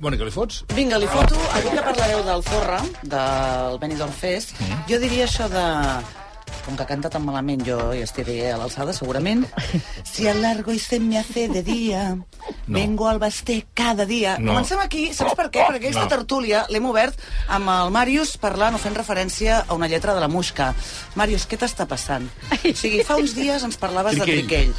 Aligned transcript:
Mònica, 0.00 0.24
li 0.24 0.32
fots? 0.32 0.62
Vinga, 0.72 0.96
li 1.00 1.08
foto, 1.12 1.36
avui 1.58 1.74
que 1.76 1.82
parlareu 1.84 2.22
del 2.24 2.42
Zorra, 2.46 2.78
del 3.02 3.78
Benidorm 3.82 4.12
Fest, 4.12 4.54
Mm. 4.60 4.86
jo 4.88 4.98
diria 4.98 5.26
això 5.26 5.48
de... 5.48 5.64
Com 6.64 6.76
que 6.76 6.84
canta 6.84 7.08
tan 7.08 7.24
malament, 7.24 7.62
jo 7.64 7.76
hi 7.94 8.02
estiré 8.04 8.50
a 8.52 8.56
l'alçada, 8.58 8.92
segurament. 8.92 9.44
Si 10.10 10.26
el 10.26 10.40
largo 10.42 10.72
y 10.72 10.78
se 10.78 10.98
me 11.00 11.18
hace 11.18 11.48
de 11.48 11.62
día, 11.62 12.16
No. 12.66 12.78
vengo 12.78 13.08
al 13.08 13.18
basté 13.18 13.66
cada 13.74 14.04
dia. 14.06 14.38
No. 14.38 14.52
Comencem 14.52 14.78
aquí, 14.80 15.12
saps 15.14 15.34
per 15.34 15.50
què? 15.50 15.66
Perquè 15.66 15.76
aquesta 15.80 16.02
No. 16.02 16.08
tertúlia 16.08 16.66
l'hem 16.68 16.84
obert 16.86 17.18
amb 17.48 17.68
el 17.68 17.90
Màrius 17.90 18.36
parlant 18.38 18.74
o 18.74 18.78
fent 18.78 18.94
referència 18.96 19.64
a 19.68 19.74
una 19.74 19.88
lletra 19.88 20.14
de 20.14 20.20
la 20.20 20.28
Musca. 20.28 20.74
Màrius, 21.14 21.46
què 21.48 21.58
t'està 21.58 21.86
passant? 21.86 22.28
O 22.52 22.74
sigui, 22.74 23.02
fa 23.04 23.16
uns 23.16 23.34
dies 23.34 23.62
ens 23.64 23.76
parlaves 23.76 24.16
de 24.18 24.24
Triquell. 24.24 24.72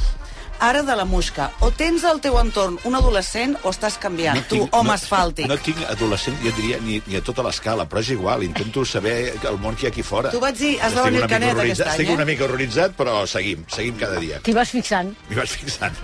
Ara 0.62 0.84
de 0.86 0.94
la 0.94 1.04
Musca. 1.04 1.48
O 1.66 1.72
tens 1.74 2.04
al 2.06 2.20
teu 2.22 2.36
entorn 2.38 2.76
un 2.86 2.94
adolescent 2.94 3.56
o 3.64 3.72
estàs 3.74 3.96
canviant. 3.98 4.38
tu, 4.46 4.60
home 4.70 4.92
no, 4.92 4.94
asfàltic. 4.94 5.48
No 5.50 5.56
tinc 5.58 5.80
adolescent, 5.90 6.36
jo 6.44 6.52
diria, 6.54 6.78
ni, 6.86 7.00
ni 7.08 7.18
a 7.18 7.22
tota 7.26 7.42
l'escala, 7.42 7.88
però 7.90 7.98
és 7.98 8.12
igual, 8.14 8.44
intento 8.46 8.84
saber 8.86 9.16
el 9.34 9.58
món 9.58 9.74
que 9.74 9.88
hi 9.88 9.90
ha 9.90 9.92
aquí 9.92 10.06
fora. 10.06 10.30
T'ho 10.30 10.42
vaig 10.44 10.60
dir, 10.60 10.76
has 10.78 10.94
de 10.94 11.02
venir 11.08 11.26
Canet 11.26 11.58
aquest 11.58 11.82
any, 11.82 11.90
Estic 11.96 12.12
eh? 12.12 12.14
una 12.14 12.28
mica 12.28 12.46
horroritzat, 12.46 12.94
però 12.94 13.24
seguim, 13.26 13.66
seguim 13.74 13.98
cada 13.98 14.22
dia. 14.22 14.38
T'hi 14.46 14.54
vas 14.54 14.70
fixant. 14.70 15.10
M'hi 15.26 15.40
vaig 15.42 15.58
fixant. 15.64 15.98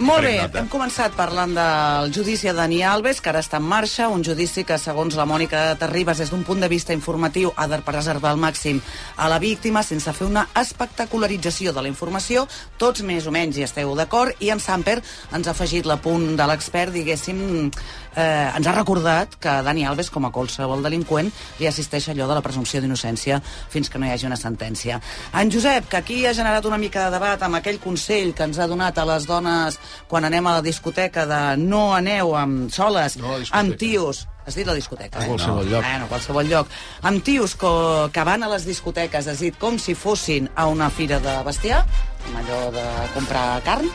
Molt 0.00 0.24
bé, 0.24 0.38
hem 0.56 0.68
començat 0.72 1.12
parlant 1.12 1.50
del 1.52 2.12
judici 2.16 2.48
a 2.48 2.54
Dani 2.56 2.78
Alves, 2.88 3.18
que 3.20 3.28
ara 3.28 3.42
està 3.44 3.58
en 3.60 3.66
marxa, 3.68 4.06
un 4.08 4.22
judici 4.24 4.62
que, 4.64 4.78
segons 4.80 5.12
la 5.18 5.26
Mònica 5.28 5.74
Terribas, 5.76 6.22
des 6.22 6.30
d'un 6.32 6.40
punt 6.40 6.62
de 6.64 6.70
vista 6.72 6.94
informatiu, 6.96 7.50
ha 7.52 7.66
de 7.68 7.82
preservar 7.84 8.30
al 8.32 8.40
màxim 8.40 8.80
a 9.20 9.28
la 9.28 9.36
víctima 9.38 9.82
sense 9.84 10.14
fer 10.16 10.24
una 10.24 10.46
espectacularització 10.56 11.74
de 11.76 11.84
la 11.84 11.90
informació. 11.92 12.46
Tots 12.80 13.04
més 13.04 13.26
o 13.28 13.34
menys 13.34 13.58
hi 13.58 13.66
esteu 13.66 13.92
d'acord, 13.98 14.32
i 14.40 14.48
en 14.54 14.62
Samper 14.64 15.02
ens 15.36 15.50
ha 15.50 15.52
afegit 15.52 15.84
l'apunt 15.84 16.30
de 16.32 16.48
l'expert, 16.48 16.96
diguéssim, 16.96 17.68
eh, 17.68 18.56
ens 18.56 18.66
ha 18.66 18.74
recordat 18.78 19.36
que 19.36 19.58
Dani 19.68 19.84
Alves, 19.84 20.08
com 20.08 20.24
a 20.24 20.32
qualsevol 20.32 20.80
delinqüent, 20.80 21.28
li 21.60 21.68
assisteix 21.68 22.08
allò 22.08 22.24
de 22.24 22.40
la 22.40 22.46
presumpció 22.46 22.80
d'innocència 22.80 23.42
fins 23.44 23.92
que 23.92 24.00
no 24.00 24.08
hi 24.08 24.16
hagi 24.16 24.32
una 24.32 24.40
sentència. 24.40 24.96
En 25.36 25.52
Josep, 25.52 25.92
que 25.92 26.00
aquí 26.00 26.24
ha 26.24 26.32
generat 26.32 26.64
una 26.64 26.80
mica 26.80 27.04
de 27.04 27.18
debat 27.18 27.42
amb 27.44 27.60
aquell 27.60 27.78
consell 27.84 28.32
que 28.32 28.48
ens 28.48 28.58
ha 28.58 28.66
donat 28.66 28.96
a 28.96 29.04
les 29.04 29.28
dones 29.28 29.76
quan 30.08 30.24
anem 30.24 30.46
a 30.46 30.58
la 30.58 30.62
discoteca 30.62 31.26
de 31.26 31.40
no 31.60 31.94
aneu 31.94 32.36
amb 32.36 32.70
soles, 32.72 33.16
No 33.16 33.38
amb 33.50 33.76
tios 33.76 34.26
Has 34.50 34.56
dit 34.56 34.66
la 34.66 34.74
discoteca, 34.74 35.20
A 35.20 35.22
eh? 35.22 35.28
qualsevol 35.28 35.68
lloc. 35.68 35.84
Bueno, 35.84 36.06
a 36.06 36.08
qualsevol 36.08 36.48
lloc. 36.48 36.70
Amb 37.06 37.22
tios 37.22 37.54
que, 37.54 37.70
que 38.10 38.24
van 38.26 38.42
a 38.42 38.48
les 38.50 38.64
discoteques, 38.66 39.28
has 39.30 39.42
dit, 39.44 39.54
com 39.60 39.76
si 39.78 39.94
fossin 39.94 40.48
a 40.56 40.66
una 40.66 40.88
fira 40.90 41.20
de 41.22 41.36
bestiar, 41.46 41.84
amb 42.24 42.40
allò 42.40 42.58
de 42.74 42.86
comprar 43.14 43.60
carn. 43.62 43.86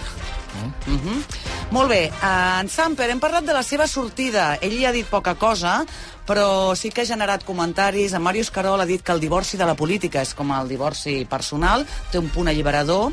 Mm. 0.55 0.93
Mm 0.93 0.99
-hmm. 1.01 1.23
Molt 1.71 1.89
bé, 1.89 2.03
eh, 2.05 2.59
en 2.61 2.69
Samper, 2.69 3.09
hem 3.09 3.19
parlat 3.19 3.43
de 3.43 3.53
la 3.53 3.63
seva 3.63 3.87
sortida. 3.87 4.57
Ell 4.61 4.73
hi 4.73 4.85
ha 4.85 4.91
dit 4.91 5.05
poca 5.05 5.35
cosa, 5.35 5.83
però 6.25 6.75
sí 6.75 6.89
que 6.89 7.01
ha 7.01 7.05
generat 7.05 7.43
comentaris. 7.43 8.13
En 8.13 8.21
Màrius 8.21 8.51
Carol 8.51 8.79
ha 8.79 8.85
dit 8.85 9.01
que 9.01 9.11
el 9.11 9.19
divorci 9.19 9.57
de 9.57 9.65
la 9.65 9.75
política 9.75 10.21
és 10.21 10.33
com 10.33 10.51
el 10.51 10.67
divorci 10.67 11.25
personal, 11.25 11.85
té 12.11 12.19
un 12.19 12.29
punt 12.29 12.47
alliberador, 12.47 13.11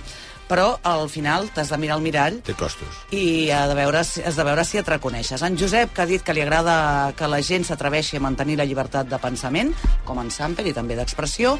però 0.48 0.78
al 0.82 1.08
final 1.08 1.48
t'has 1.54 1.70
de 1.72 1.78
mirar 1.80 1.96
al 1.96 2.02
mirall 2.04 2.40
Té 2.44 2.54
costos. 2.58 3.02
i 3.10 3.50
ha 3.50 3.66
de 3.70 3.76
veure, 3.78 4.00
has 4.02 4.36
de 4.36 4.44
veure 4.44 4.64
si 4.64 4.78
et 4.78 4.88
reconeixes. 4.88 5.42
En 5.42 5.56
Josep, 5.58 5.92
que 5.94 6.02
ha 6.02 6.06
dit 6.06 6.22
que 6.22 6.34
li 6.34 6.42
agrada 6.44 7.12
que 7.16 7.28
la 7.28 7.40
gent 7.42 7.64
s'atreveixi 7.64 8.18
a 8.18 8.24
mantenir 8.24 8.56
la 8.60 8.66
llibertat 8.68 9.08
de 9.08 9.18
pensament, 9.22 9.72
com 10.04 10.18
en 10.20 10.30
Samper, 10.30 10.66
i 10.66 10.74
també 10.76 10.96
d'expressió. 10.98 11.56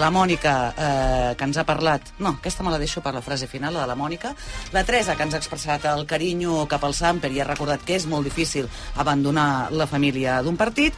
La 0.00 0.10
Mònica, 0.10 0.54
eh, 0.76 1.34
que 1.36 1.44
ens 1.44 1.58
ha 1.58 1.64
parlat... 1.68 2.12
No, 2.18 2.36
aquesta 2.40 2.64
me 2.64 2.70
la 2.74 2.78
deixo 2.82 3.00
per 3.02 3.14
la 3.14 3.22
frase 3.22 3.46
final, 3.46 3.74
la 3.74 3.86
de 3.86 3.90
la 3.92 3.98
Mònica. 3.98 4.34
La 4.72 4.84
Teresa, 4.84 5.16
que 5.16 5.22
ens 5.22 5.34
ha 5.34 5.42
expressat 5.42 5.84
el 5.92 6.06
carinyo 6.06 6.66
cap 6.68 6.84
al 6.84 6.94
Samper 6.94 7.32
i 7.32 7.40
ha 7.40 7.48
recordat 7.48 7.84
que 7.86 7.96
és 7.98 8.06
molt 8.06 8.24
difícil 8.26 8.68
abandonar 8.96 9.70
la 9.70 9.86
família 9.86 10.40
d'un 10.42 10.56
partit. 10.56 10.94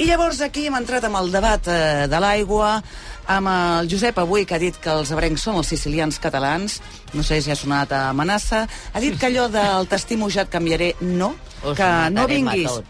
I 0.00 0.06
llavors 0.08 0.38
aquí 0.40 0.64
hem 0.66 0.76
entrat 0.78 1.04
amb 1.04 1.18
el 1.20 1.28
debat 1.34 1.66
eh, 1.68 2.06
de 2.08 2.20
l'aigua, 2.22 2.78
amb 3.26 3.48
el 3.48 3.90
Josep 3.90 4.18
avui, 4.18 4.44
que 4.46 4.56
ha 4.56 4.60
dit 4.62 4.76
que 4.82 4.92
els 4.92 5.12
abrencs 5.14 5.44
són 5.46 5.58
els 5.60 5.70
sicilians 5.70 6.18
catalans, 6.22 6.80
no 7.14 7.22
sé 7.26 7.40
si 7.42 7.52
ha 7.52 7.56
sonat 7.58 7.92
a 7.94 8.02
amenaça, 8.10 8.66
ha 8.66 9.02
dit 9.02 9.18
que 9.18 9.28
allò 9.30 9.48
del 9.52 9.88
testimujat 9.90 10.50
canviaré, 10.52 10.94
no, 11.00 11.34
Us 11.62 11.76
que 11.78 11.90
no 12.10 12.26
vinguis. 12.30 12.80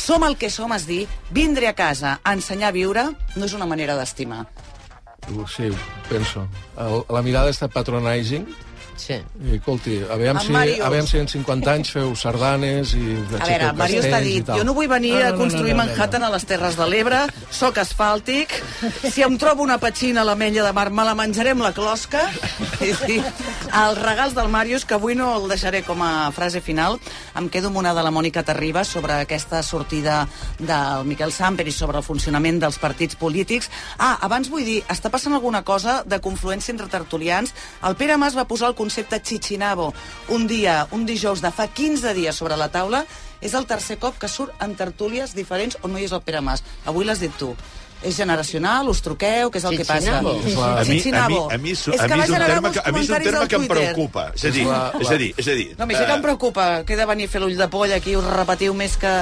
Som 0.00 0.24
el 0.24 0.36
que 0.40 0.48
som, 0.48 0.72
has 0.72 0.86
dit, 0.88 1.08
vindre 1.30 1.68
a 1.68 1.74
casa 1.76 2.18
a 2.24 2.32
ensenyar 2.32 2.70
a 2.70 2.76
viure 2.76 3.04
no 3.36 3.44
és 3.44 3.54
una 3.56 3.68
manera 3.68 3.96
d'estimar. 3.98 4.46
Sí, 5.52 5.68
penso. 6.08 6.46
El, 6.80 7.02
la 7.12 7.22
mirada 7.22 7.52
està 7.52 7.68
patronizing. 7.68 8.46
Sí. 8.96 9.16
I, 9.16 9.56
escolti, 9.56 9.98
aviam 10.10 10.38
En 10.40 10.46
si, 10.46 10.80
aviam 10.82 11.06
si 11.08 11.18
en 11.20 11.28
50 11.30 11.72
anys 11.72 11.92
feu 11.94 12.14
sardanes 12.18 12.94
i 12.98 13.04
A 13.38 13.46
veure, 13.46 13.70
Màrius 13.78 14.08
t'ha 14.10 14.20
i 14.20 14.26
dit, 14.26 14.50
jo 14.50 14.64
no 14.66 14.74
vull 14.76 14.88
venir 14.90 15.14
No, 15.14 15.20
no, 15.20 15.26
a 15.26 15.32
no, 15.32 15.38
construir 15.38 15.74
no, 15.74 15.82
no, 15.82 15.84
no, 15.84 15.90
Manhattan 15.94 16.26
a 16.26 16.30
les 16.34 16.46
Terres 16.48 16.76
de 16.78 16.88
l'Ebre, 16.90 17.20
sóc 17.54 17.78
asfàltic, 17.80 18.52
si 19.10 19.24
em 19.26 19.36
trobo 19.40 19.64
una 19.64 19.78
petxina 19.82 20.22
a 20.22 20.28
l'Ametlla 20.28 20.66
de 20.66 20.72
Mar, 20.76 20.88
me 20.90 21.06
la 21.06 21.14
menjaré 21.18 21.54
amb 21.54 21.64
la 21.64 21.72
closca. 21.76 22.26
Sí. 22.80 23.20
Els 23.20 23.98
regals 24.00 24.34
del 24.36 24.48
Màrius, 24.52 24.84
que 24.84 24.96
avui 24.96 25.14
no 25.14 25.30
el 25.38 25.48
deixaré 25.50 25.82
com 25.86 26.00
a 26.02 26.30
frase 26.34 26.60
final, 26.64 26.98
em 27.38 27.48
quedo 27.52 27.70
amb 27.70 27.80
una 27.80 27.94
de 27.96 28.04
la 28.04 28.12
Mònica 28.14 28.42
Terribas 28.46 28.90
sobre 28.90 29.16
aquesta 29.20 29.62
sortida 29.62 30.22
del 30.58 31.06
Miquel 31.08 31.32
Samper 31.32 31.66
i 31.68 31.74
sobre 31.74 32.00
el 32.00 32.06
funcionament 32.06 32.60
dels 32.62 32.78
partits 32.82 33.18
polítics. 33.20 33.70
Ah, 33.98 34.16
abans 34.26 34.50
vull 34.50 34.66
dir, 34.66 34.80
està 34.92 35.12
passant 35.12 35.36
alguna 35.36 35.62
cosa 35.64 36.00
de 36.06 36.20
confluència 36.20 36.74
entre 36.74 36.90
tertulians. 36.90 37.54
El 37.86 37.96
Pere 38.00 38.16
Mas 38.20 38.36
va 38.36 38.48
posar 38.48 38.72
el 38.72 38.78
concepte 38.90 39.22
Chichinabo 39.22 39.94
un 40.34 40.48
dia, 40.48 40.88
un 40.90 41.04
dijous 41.06 41.38
de 41.38 41.52
fa 41.54 41.68
15 41.70 42.10
dies 42.16 42.34
sobre 42.34 42.56
la 42.58 42.66
taula. 42.74 43.04
És 43.40 43.54
el 43.54 43.64
tercer 43.66 43.98
cop 43.98 44.18
que 44.20 44.28
surt 44.28 44.52
en 44.62 44.74
tertúlies 44.76 45.34
diferents 45.34 45.78
on 45.82 45.92
no 45.94 45.98
hi 45.98 46.04
és 46.04 46.12
el 46.12 46.20
Pere 46.22 46.40
Mas. 46.44 46.62
Avui 46.84 47.04
l'has 47.08 47.20
dit 47.20 47.32
tu. 47.40 47.54
És 48.00 48.16
generacional, 48.16 48.88
us 48.88 49.02
truqueu, 49.04 49.50
què 49.52 49.58
és 49.60 49.64
el 49.68 49.74
que 49.76 49.84
passa? 49.84 50.14
A 50.20 50.22
mi, 50.24 50.30
a 50.30 50.84
mi, 50.88 51.00
a 51.12 51.26
mi, 51.28 51.36
a 51.52 51.58
mi 51.60 51.72
és 51.74 51.82
un 51.86 51.98
terme 52.00 52.70
que, 52.72 52.80
a 52.80 52.92
mi 52.96 53.00
és 53.02 53.10
un 53.10 53.22
terme 53.26 53.48
que 53.50 53.58
em 53.58 53.66
preocupa. 53.68 54.22
És 54.32 54.44
a 54.48 54.52
dir, 54.54 54.64
és 55.02 55.10
a 55.10 55.18
dir, 55.20 55.28
és 55.36 55.48
a 55.52 55.56
dir... 55.58 55.66
No, 55.76 55.84
a 55.84 55.86
mi 55.90 55.98
sí 55.98 56.06
que 56.08 56.14
em 56.16 56.22
preocupa 56.24 56.64
que 56.88 56.94
he 56.96 56.96
de 56.96 57.04
venir 57.10 57.26
a 57.28 57.32
fer 57.34 57.42
l'ull 57.44 57.58
de 57.58 57.68
poll 57.68 57.92
aquí, 57.92 58.14
us 58.16 58.24
repetiu 58.24 58.72
més 58.72 58.96
que, 58.96 59.12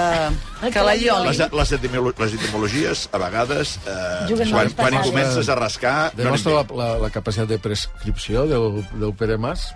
que 0.70 0.84
la 0.86 0.94
Ioli. 0.94 1.32
les, 1.32 1.42
les, 1.58 1.72
etimolo- 1.74 2.14
les 2.22 2.36
etimologies, 2.38 3.08
a 3.10 3.18
vegades, 3.18 3.74
eh, 3.82 4.38
quan, 4.46 4.70
quan 4.78 4.94
hi 4.94 5.02
comences 5.10 5.48
a 5.50 5.58
rascar... 5.58 5.96
No 6.14 6.28
Demostra 6.28 6.54
anem 6.60 6.70
la, 6.78 6.84
la, 6.84 6.88
la 7.08 7.10
capacitat 7.10 7.50
de 7.50 7.58
prescripció 7.58 8.46
del, 8.46 8.84
del 8.94 9.14
Pere 9.18 9.38
Mas. 9.42 9.72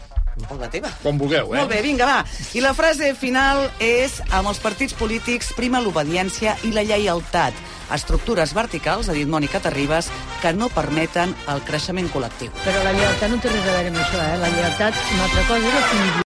O 0.49 0.57
la 0.57 0.71
teva. 0.73 0.91
Com 1.03 1.19
vulgueu, 1.21 1.53
eh? 1.53 1.61
Molt 1.61 1.71
bé, 1.73 1.83
vinga, 1.85 2.07
va. 2.09 2.25
I 2.57 2.63
la 2.65 2.73
frase 2.77 3.13
final 3.19 3.67
és 3.83 4.21
amb 4.31 4.49
els 4.49 4.61
partits 4.63 4.97
polítics 4.97 5.53
prima 5.57 5.83
l'obediència 5.85 6.57
i 6.65 6.73
la 6.73 6.85
lleialtat. 6.89 7.57
Estructures 7.93 8.55
verticals, 8.57 9.11
ha 9.11 9.17
dit 9.17 9.29
Mònica 9.29 9.61
Terribas, 9.61 10.09
que 10.41 10.55
no 10.57 10.71
permeten 10.73 11.35
el 11.53 11.61
creixement 11.69 12.09
col·lectiu. 12.15 12.53
Però 12.65 12.81
la 12.87 12.95
lleialtat 12.97 13.29
no 13.31 13.41
té 13.43 13.53
res 13.53 13.67
a 13.67 13.77
veure 13.77 13.93
amb 13.93 14.01
això, 14.07 14.23
eh? 14.25 14.39
La 14.41 14.53
lleialtat, 14.55 15.03
una 15.13 15.29
altra 15.29 15.45
cosa 15.51 15.69
és 15.69 15.77
la. 15.77 16.13